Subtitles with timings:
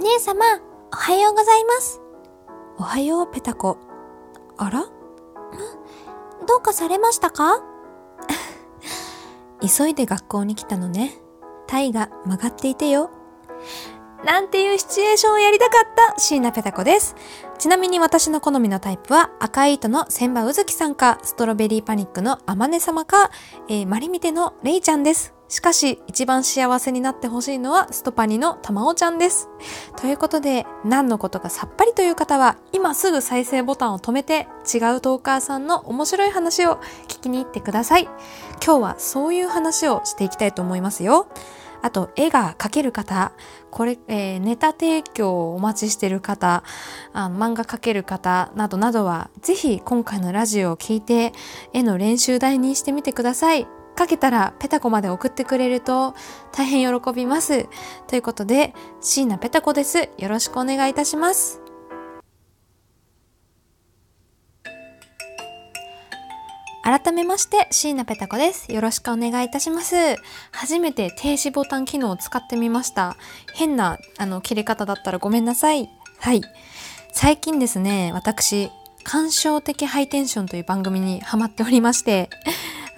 [0.00, 0.44] 姉様、
[0.92, 2.00] おはようございます。
[2.78, 3.78] おはよう、ペタコ。
[4.56, 4.84] あら？
[6.46, 7.60] どうかされましたか？
[9.60, 11.20] 急いで学校に来たのね。
[11.66, 13.10] タイが曲がっていてよ。
[14.24, 17.16] なんていうシチュエーションをやりたかった椎名ペタ子です。
[17.58, 23.30] ちなみに私の好みのタイプは赤い糸の千葉うずきさんか、ストロベリーパニックのあまね様か、
[23.68, 25.34] えー、マリミテのレイちゃんです。
[25.48, 29.48] しかし、一番幸せになってほしいのはストパニのたまおちゃんです。
[29.96, 36.76] ということで、何のことかさっぱりという方は、今すぐ再生ボタンを止めて、違うトーカーさんの面白い話を
[37.08, 38.04] 聞きに行ってください。
[38.64, 41.28] 今日はそういう話をしていきたいと思いますよ。
[41.80, 43.32] あと、絵が描ける方、
[43.70, 46.62] これ、えーネタ提供をお待ちしてる方、
[47.12, 51.32] あの漫画描ける方などなどは、ぜひ今回のラジオを聞いて、
[51.72, 53.66] 絵の練習台にしてみてください。
[53.98, 56.14] 書けたらペタコまで送ってくれると
[56.52, 57.68] 大変喜びます。
[58.06, 60.08] ということで、椎名ペタコです。
[60.18, 61.60] よろしくお願いいたします。
[66.88, 68.72] 改めまして、椎名ペタ子です。
[68.72, 69.94] よろしくお願いいたします。
[70.52, 73.16] 初めて停止ボタン機能を使ってみました。
[73.54, 75.90] 変な、あの、切れ方だったらごめんなさい。
[76.18, 76.40] はい。
[77.12, 78.70] 最近ですね、私、
[79.04, 82.30] 感傷的ハイテンションという番組にハマっておりまして、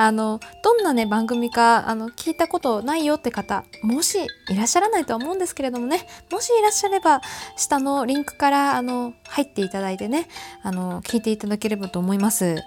[0.00, 4.18] あの、どんなね、番組か、あの、聞いたことないよって方、もし
[4.48, 7.20] いらっしゃらないとは思うんですけれどもね、もしいらっしゃれば、
[7.56, 10.28] 下のリンクから、あの、入っていただいてね、
[10.62, 12.62] あの、聞いていただければと思います。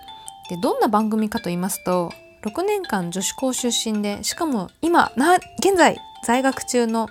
[0.52, 2.12] でどんな番組かと言いますと
[2.44, 7.08] 6年間女子校出身でしかも今な現在在学中の、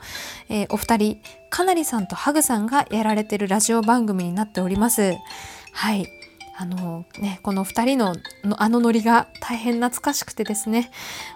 [0.50, 5.16] えーお二人かなりさんとハグさんがやられてるラジオ番組になっております
[5.72, 6.06] はい
[6.60, 8.14] あのねこの二人の
[8.58, 10.90] あのノリが大変懐かしくてですね。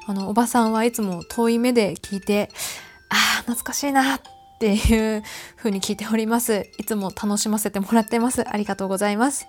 [0.06, 2.50] あのおばさんはいつも遠い目で聞いて
[3.08, 4.20] ああ懐かしいなっ
[4.60, 5.22] ていう
[5.56, 6.66] 風に聞いております。
[6.78, 8.46] いつも楽しませてもらってます。
[8.46, 9.46] ありがとうございます。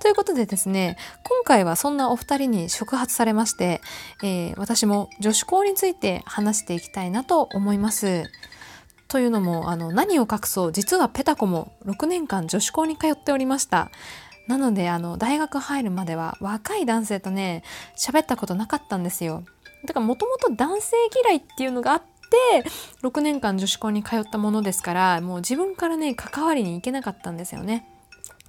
[0.00, 3.82] ということでですね、今回はそんなお二人に触発されまして、
[4.22, 8.24] えー私も女子校について話していきたいなと思います。
[9.08, 13.90] というのも、あの、何を隠そう、実はペタコも6年間女子校に通っておりました。
[14.48, 17.62] なので、あの、大学入るまでは若い男性とね、
[17.96, 19.44] 喋ったことなかったんですよ。
[19.84, 22.68] だからもともと男性嫌いっていうのがあって、
[23.02, 27.86] 6年間女子校に通ったものですから、もう自分からね、関わりに行けなかったんですよね。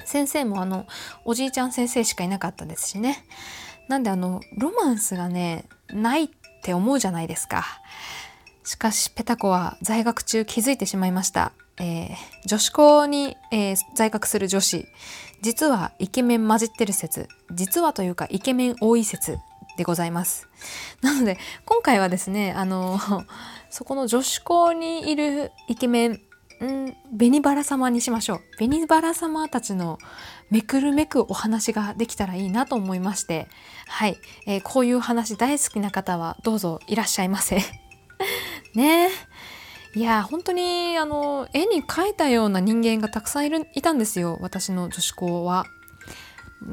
[0.06, 0.86] 先生もあの
[1.26, 3.26] おじいちゃん先生しかいなかったですしね
[3.88, 6.30] なんであのロマンスがねないっ
[6.64, 7.66] て思うじゃないですか
[8.64, 14.88] しかしペタコは在学中気づいてしまいました、えー女子校に、えー在学する女子。
[15.42, 17.28] 実はイケメン混じってる説。
[17.52, 19.38] 実はというかイケメン多い説
[19.78, 20.48] でございます。
[21.02, 23.00] なので今回はですねあの
[23.70, 26.22] そこの女子校にいるイケメン
[26.66, 28.42] ん紅バラ様にしましょう。
[28.58, 29.98] 紅バラ様たちの
[30.50, 33.48] めくるめくお話ができたらいいなと思いまして。
[33.88, 37.62] はい、えーこういう話大好きな方はどうぞいらっしゃいませ。
[38.76, 39.06] ね。
[39.06, 39.10] え
[39.96, 45.66] いや本当にあの絵に描いたような人間がたくさんいるいたんですよ私の女子校は。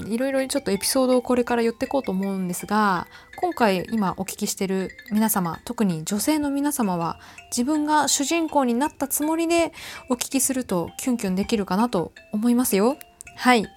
[0.09, 3.07] いろいろちょっとエピソードをこれから言っていこうと思うんですが
[3.37, 9.73] 今回今お聞きしてる皆様特に女性の皆様は自分が主人公になったつもりで
[10.11, 12.97] お聞きするとキュンキュンできるかなと思いますよ。
[13.37, 13.63] はい。
[13.63, 13.71] じゃ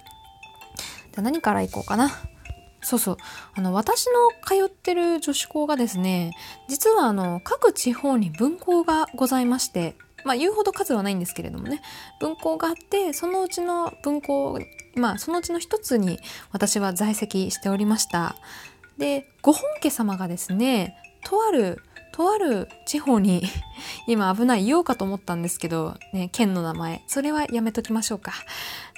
[1.18, 2.10] あ何からいこうかな。
[2.82, 3.16] そうそう。
[3.54, 4.12] あの私の
[4.46, 6.32] 通ってる女子校がですね
[6.68, 11.82] 実はあの各地方に分校がございましてまあ言うほど数はないんですけれどもね
[12.20, 14.58] 分校があってそのうちの分校
[14.94, 16.18] まあそのうちの一つに
[16.52, 18.36] 私は在籍しておりました。
[18.98, 21.82] でご本家様がですねとある
[22.20, 23.42] とある地方に
[24.06, 28.34] 今危ない言おうかと思ったんですけど、ね、県の名前それはやめときましょうか、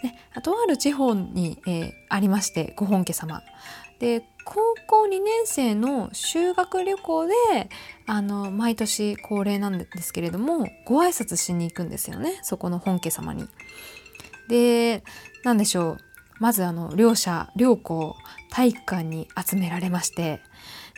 [0.03, 3.43] ね、とある地方に、えーありましてご本家様。
[3.99, 7.33] で高校2年生の修学旅行で
[8.07, 13.49] あの毎年恒例なんですけれどもご挨拶しに行くんですよねそこの本家様に。
[14.49, 15.05] で
[15.45, 15.99] 何でしょう。
[16.39, 18.17] まずあの両者両校
[18.51, 20.43] 体育館に集められまして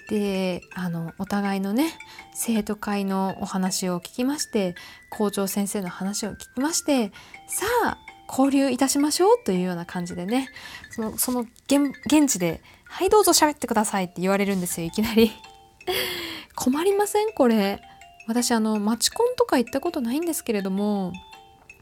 [0.08, 1.92] であのお互いのね
[2.34, 4.74] 生徒会のお話を聞きまして
[5.10, 7.10] 校長先生の話を聞きまして
[7.48, 7.98] さあ
[8.28, 10.48] 交流いたしましょうというような感じでね
[10.90, 15.32] そのその現地で「はいどうぞ喋ってください」って言われるんですよいきなり。
[16.56, 17.32] 困りません？
[17.32, 17.80] これ。
[18.26, 21.12] 私あのマチコンとか行ったことないんですけれども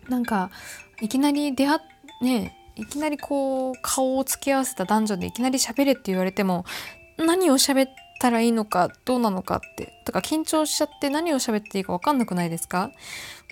[0.08, 0.50] なんか
[1.00, 1.78] いきなり出会っ
[2.20, 6.64] ねいきなりこう顔を突き合わせた男女でいきなり喋れって言われても
[7.16, 7.90] 何を喋っ
[8.22, 12.92] たらいいのかどうなのかってとか緊張しちゃって何を喋っていいか分かんなくないですか？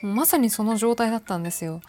[0.03, 1.81] もうまさにその状態だったんですよ。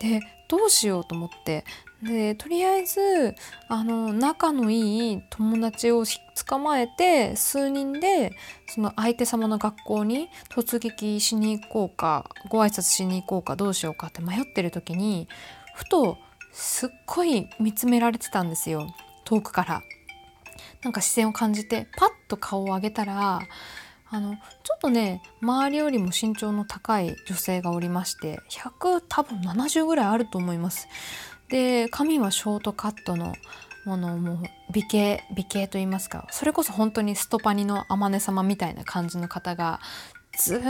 [0.00, 1.64] でどうしようと思って
[2.02, 3.34] でとりあえず
[3.68, 6.04] あの仲のいい友達を
[6.46, 8.32] 捕まえて数人で
[8.68, 15.26] その相手様の学校に突撃しに行こうかご挨拶しに行こうかどうしようかって迷ってる時に
[15.74, 16.18] ふと
[16.52, 18.86] すっごい見つめられてたんですよ
[19.24, 19.82] 遠くから。
[20.86, 23.40] なんか視線を感じてパッと顔を上げたら
[24.08, 30.86] あのちょっとね周りよりも身長の高い女性がおりまして100多分70ぐらいあると思います。
[31.48, 33.34] で髪はショートカットの
[33.84, 34.38] ものもう
[34.72, 39.80] 美形美形と言いますかそれこそ本当にストパニの天音様みたいな感じの方が
[40.38, 40.60] ずっ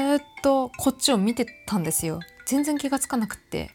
[0.43, 3.71] とこっちを見てたんですよ全然気がつかなくって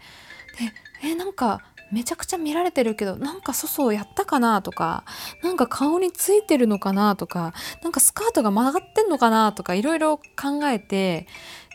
[0.59, 0.73] で
[1.03, 1.61] えなんか
[1.91, 5.03] めちゃくちゃ見られてるけどなんか粗相やったかなとか
[5.43, 7.53] なんか顔についてるのかなとか
[7.83, 11.27] なんかスカートが曲がってんのかなとかいろいろ考えて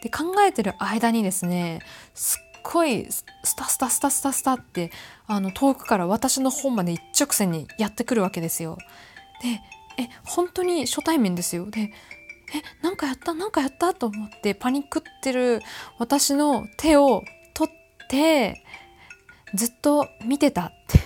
[0.03, 1.81] で考えてる間にですね
[2.15, 3.25] すっごいス
[3.57, 4.91] タスタスタスタスタって
[5.27, 8.79] あの遠くから私の方まで一直線にやってくるわけですよ。
[9.43, 9.61] で
[10.03, 11.71] え本当に初対面ですよ。
[11.71, 11.93] で
[12.55, 15.61] えなんかやったなんかやったと思ってパニックってる
[15.99, 17.23] 私の手を
[17.55, 18.65] 取って
[19.55, 20.99] ずっと見てたって。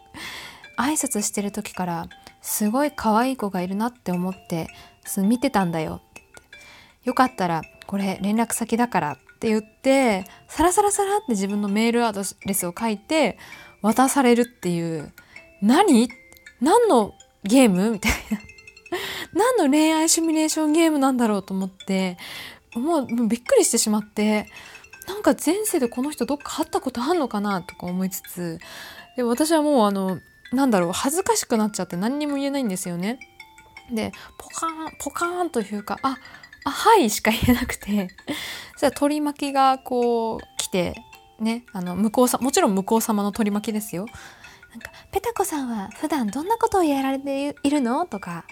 [0.78, 2.08] 挨拶してる時から
[2.40, 4.68] すごい可愛い子がいるなって思って
[5.18, 6.32] 見てたんだよってって。
[7.04, 13.38] よかったらこれ連絡先だからって言ってサラサラサラって自分のメールアドレスを書いて
[13.82, 15.12] 渡されるっていう。
[15.60, 16.08] 何？
[16.60, 17.90] 何のゲーム？
[17.92, 18.38] みたいな。
[19.34, 22.16] 何の恋愛シミュレーションゲームなんだろうと思って
[22.74, 24.46] もうびっくりしてしまって。
[25.08, 28.58] なんか前世でこの人どっか会ったことあんのかなとか思いつつ
[29.16, 30.20] で私はもうあの
[30.52, 33.18] なんだろう恥ずかしくなっちゃって何にも言えないんですよね。
[33.90, 36.18] でポカーンポカーンというかあ
[36.64, 38.08] あはいしか言えなくて
[38.72, 40.94] そしたら取り巻きがこう来て
[41.40, 44.06] ねあの向こうさもちろん向こう様の取り巻きですよ。
[44.70, 48.44] なんか「ペタコさんは普段どんなことをやられているの?」とか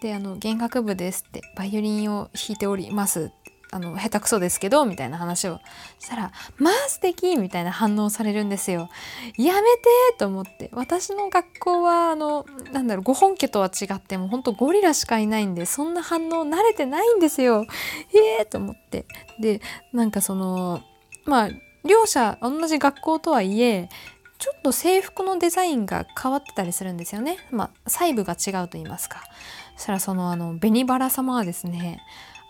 [0.00, 3.32] であの弦楽部ですってバイオリンを弾いております
[3.72, 5.60] あの下手くそですけどみたいな話を
[5.98, 8.88] したら「まあ素敵みたいな反応されるんですよ。
[9.36, 17.66] やめてと思って私の学校はあのなんだろうご本家とは違ってもうほんとゴリラしかいないんでそんな反応慣れてないんですよ。
[18.14, 19.04] ええー、と思って
[19.40, 19.60] で
[19.92, 20.82] なんかその
[21.24, 21.48] まあ
[21.84, 23.88] 両者同じ学校とはいえ
[24.38, 27.38] ちょっと制服のデザインが変わってたりするんですよね。
[27.50, 29.22] まあ細部が違うと言いますか。
[29.76, 32.00] そしたらそのあの紅バラ様はですね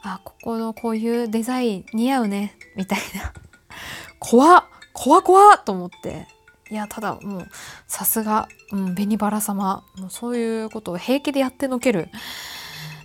[0.07, 3.33] あここのこういうデザイン似合うねみたいな。
[4.21, 6.29] 怖っ怖怖と思って。
[6.71, 7.49] いやただもう
[7.87, 9.85] さすが、うん、紅バラ様。
[9.97, 12.09] もうそういうことを平気でやってのける。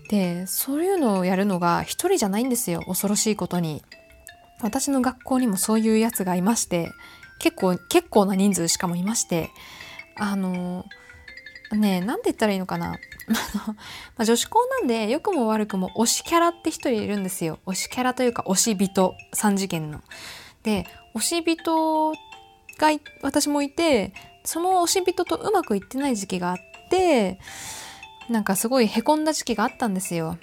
[0.10, 3.84] でそういうのをやるのが一人じゃないんですよ恐ろしいことに。
[4.62, 6.92] 私の学校にもそういうやつがいまして
[7.40, 9.50] 結構結構な人数しかもいまして。
[10.16, 10.86] あの
[11.76, 12.96] ねえ何て言ったらいいのかな
[14.18, 20.02] ま、女子校なんで良くも悪くも推しキャラって一人いるんですよ推しキャラというか推し人3次元の。
[20.64, 20.86] で
[21.16, 22.18] 推し人が
[23.22, 24.14] 私もいて
[24.44, 26.58] その推し人とうまくいってない時期があっ
[26.90, 27.40] て
[28.30, 30.38] なんかすごいへこんだ時期があったんですよ。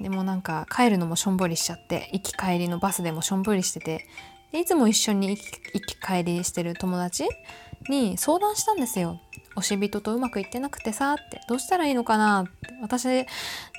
[0.00, 4.06] でもなんか帰るのもしょんぼりしちゃって行き帰りのバスでもしょんぼりしてて
[4.52, 5.40] でいつも一緒に行
[5.84, 7.26] き帰りしてる友達
[7.88, 9.20] に相談したんですよ。
[9.58, 12.42] 推し人とうまくいってなくてさってどうしたらいいのかな？
[12.42, 12.50] って
[12.80, 13.26] 私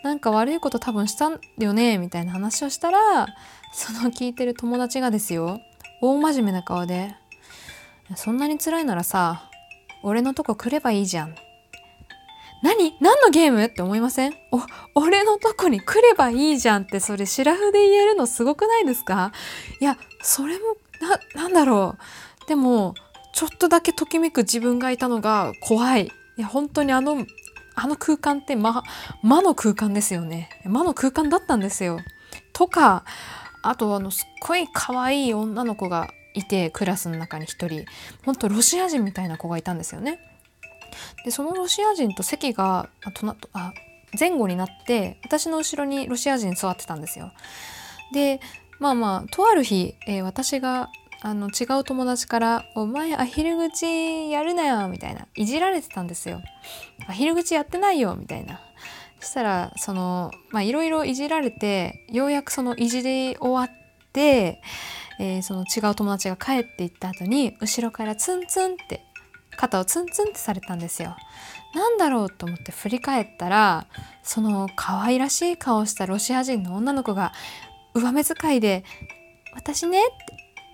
[0.04, 1.98] なんか悪いこと多分したんよね？
[1.98, 3.28] みたいな話をしたら
[3.74, 5.60] その聞いてる友達がですよ
[6.02, 7.16] 大真面目な顔で
[8.16, 9.50] 「そんなに辛いならさ
[10.04, 11.36] 俺のとこ来ればいいじゃん」
[12.62, 12.94] 何？
[13.00, 13.64] 何のゲーム？
[13.64, 14.34] って思いません？
[14.52, 14.62] お、
[15.00, 19.32] 俺のとこに来ればいいじゃんってそれシラフで言えるのすごくないですか？
[19.80, 20.76] いや、それも、
[21.36, 21.96] な、なんだろ
[22.44, 22.48] う。
[22.50, 22.96] でも、
[23.40, 26.08] ちょっとだけときめく自分がいたのが怖い。
[26.08, 27.26] いや、本当にあの、
[27.74, 28.84] あの空間って魔、
[29.24, 30.50] 魔の空間ですよね。
[30.66, 32.02] 魔の空間だったんですよ。
[32.52, 33.06] とか、
[33.62, 37.86] あとあの、すっごい可愛い女の子がいて、クラスの中に一人、
[38.26, 40.20] ほんとロシア人みたいな子がいたんですよね。
[41.24, 42.90] で、そのロシア人と席が、
[43.54, 43.72] あ
[44.20, 47.32] 前後になって、私の後ろにロシア人座ってたんですよ。
[48.14, 48.42] で、
[48.80, 50.90] まあまあ、とある日、えー、私が
[51.22, 53.86] あの違う友達から「お前アヒル口
[54.30, 56.42] やるなよ」みたいないじられてたんですよ。
[57.08, 58.60] アヒル口やってないよみたいな。
[59.20, 64.62] そしたらそのまあいろいろいじられてようやくそのいじり終わって、
[65.20, 69.02] えー、その違う友達が帰っていった後に後ろからツンツンって
[69.58, 71.18] 肩をツンツンってされたんですよ。
[71.76, 73.88] なんだろうと思って振り返ったら
[74.24, 77.34] その可愛らしい顔をしたロシア人の女の子が
[77.94, 78.86] 上目遣いで
[79.54, 80.29] 「私ね」って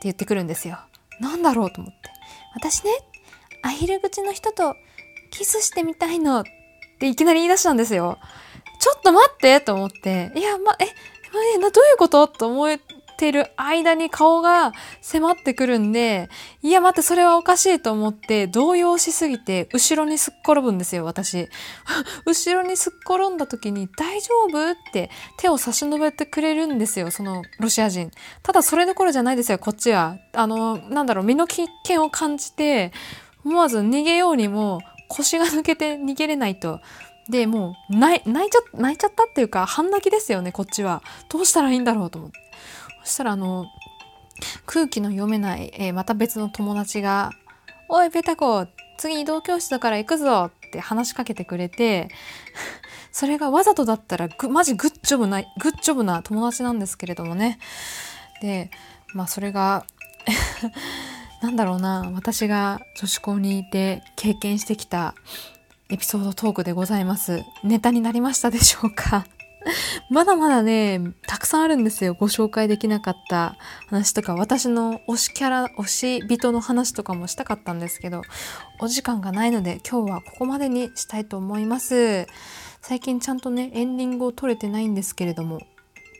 [0.05, 0.79] 言ってくるんですよ。
[1.19, 2.09] なんだろうと思って
[2.55, 2.91] 「私ね
[3.61, 4.75] アヒル口の人と
[5.31, 6.43] キスしてみたいの」っ
[6.99, 8.17] ていきなり言い出したんですよ。
[8.79, 10.87] ちょっと待ってと思って「いやまえ
[11.55, 12.77] えなどういうこと?」と思っ
[13.15, 16.29] てる間に顔が迫ってくるんで、
[16.61, 21.47] いや待ってそれはおかしいと思って動揺しすぎて後ろにすっ転ぶんですよ、私。
[22.25, 28.11] 後ろにすっ転んだ時に大丈夫って手を差し伸べてくれるんですよ、そのロシア人。
[28.43, 30.17] ただそれどころじゃないですよ、こっちは。
[30.33, 32.91] あの、なんだろう、身の危険を感じて、
[33.45, 36.79] 思わず逃げようにも腰が抜けて逃げれないと。
[37.29, 41.01] で、もう泣い、泣いちゃ、泣いちゃったっていうか、半泣きですよね、こっちは。
[41.29, 42.44] どうしたらいいんだろうと思って。
[43.05, 43.67] そしたらあの、
[44.65, 47.31] 空気の読めない、えー、また別の友達が、
[47.87, 52.09] おい、ペタコ、次移動教室だから行くぞって話しかけてくれて、
[53.11, 57.59] それがわざとだったらぐ、マジグッジョブな、グッジョブな友達なんですけれどもね。
[58.41, 58.71] で、
[59.13, 59.85] まあそれが
[61.41, 65.13] なんだろうな、私が女子校にいて経験してきた
[65.89, 67.43] エピソードトークでございます。
[67.63, 69.25] ネタになりましたでしょうか？
[70.09, 72.13] まだまだね、たくさんあるんですよ。
[72.13, 73.57] ご紹介できなかった
[73.87, 78.21] 話とか、私の推しキャラ、推し人の話とかもしたかったんですけど、
[78.79, 82.27] お時間がないので今日はここまでにしたいと思います。
[82.81, 85.59] 最近ちゃんとね、エンディングを撮れてないんですけれども、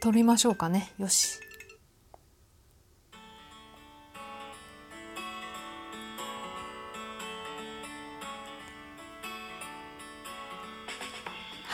[0.01, 0.91] 撮りましょうかね。
[0.97, 1.44] よし。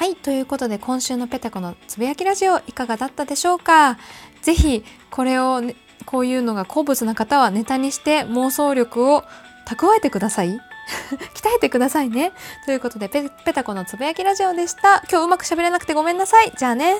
[0.01, 0.15] はい。
[0.15, 3.99] ということで、今週のペタコのつぶやきラジオいかがだったでしょうか？
[4.41, 5.75] ぜひ、これを、ね、
[6.07, 9.23] こういうのが好物な方はネタにして妄想力を
[9.67, 10.49] 蓄えてください。
[11.35, 12.31] 鍛えてくださいね。
[12.65, 15.03] ということでペ、ペタコのつぶやきラジオでした。
[15.07, 16.51] 今日うまく喋れなくてごめんなさい。
[16.57, 16.95] じゃあね。